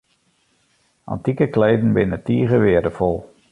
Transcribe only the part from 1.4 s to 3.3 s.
kleden binne tige weardefol.